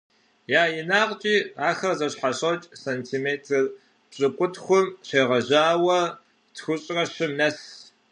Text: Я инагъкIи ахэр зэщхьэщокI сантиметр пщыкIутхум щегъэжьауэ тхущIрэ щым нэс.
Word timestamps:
Я 0.61 0.63
инагъкIи 0.79 1.37
ахэр 1.69 1.93
зэщхьэщокI 1.99 2.67
сантиметр 2.83 3.63
пщыкIутхум 4.09 4.85
щегъэжьауэ 5.07 5.99
тхущIрэ 6.55 7.03
щым 7.13 7.31
нэс. 7.39 7.57